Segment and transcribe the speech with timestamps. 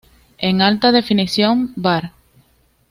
[0.39, 2.13] En Alta Definición var.